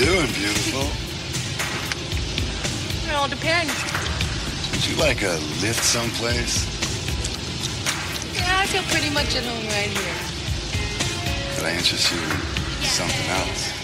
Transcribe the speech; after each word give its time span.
doing, 0.00 0.32
beautiful? 0.32 0.88
It 3.06 3.14
all 3.14 3.28
depends. 3.28 3.74
Would 4.70 4.86
you 4.88 4.96
like 4.96 5.22
a 5.22 5.38
lift 5.60 5.84
someplace? 5.84 6.64
Yeah, 8.34 8.60
I 8.60 8.66
feel 8.66 8.82
pretty 8.84 9.10
much 9.10 9.36
at 9.36 9.44
home 9.44 9.66
right 9.66 9.90
here. 9.90 10.16
Could 11.54 11.66
I 11.66 11.72
interest 11.76 12.10
you 12.10 12.18
in 12.18 12.30
something 12.88 13.28
else? 13.28 13.80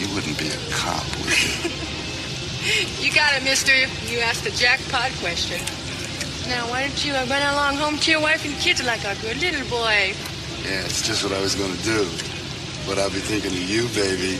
You 0.00 0.14
wouldn't 0.14 0.38
be 0.38 0.48
a 0.48 0.58
cop, 0.70 1.04
would 1.20 1.42
you? 1.42 1.70
You 2.98 3.12
got 3.12 3.34
it, 3.36 3.44
mister. 3.44 3.74
You 4.10 4.20
asked 4.20 4.44
the 4.44 4.50
jackpot 4.52 5.12
question. 5.20 5.60
Now, 6.48 6.66
why 6.70 6.80
don't 6.86 7.04
you 7.04 7.12
uh, 7.12 7.26
run 7.28 7.42
along 7.52 7.76
home 7.76 7.98
to 7.98 8.10
your 8.10 8.22
wife 8.22 8.46
and 8.46 8.54
kids 8.54 8.82
like 8.82 9.04
a 9.04 9.14
good 9.20 9.36
little 9.36 9.68
boy? 9.68 10.14
Yeah, 10.64 10.80
it's 10.80 11.06
just 11.06 11.22
what 11.22 11.34
I 11.34 11.42
was 11.42 11.54
gonna 11.54 11.76
do. 11.82 12.08
But 12.86 12.98
I'll 12.98 13.10
be 13.10 13.20
thinking 13.20 13.52
of 13.52 13.68
you, 13.68 13.86
baby. 13.88 14.38